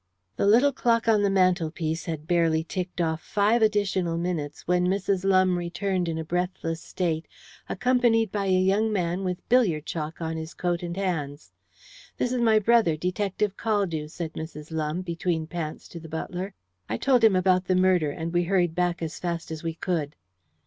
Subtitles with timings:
[0.35, 5.23] The little clock on the mantelpiece had barely ticked off five additional minutes when Mrs.
[5.23, 7.27] Lumbe returned in a breathless state,
[7.69, 11.51] accompanied by a young man with billiard chalk on his coat and hands.
[12.17, 14.71] "This is my brother, Detective Caldew," said Mrs.
[14.71, 16.55] Lumbe, between pants, to the butler.
[16.89, 20.15] "I told him about the murder, and we hurried back as fast as we could."